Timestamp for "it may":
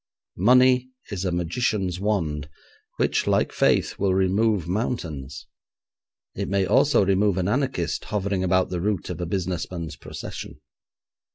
6.33-6.65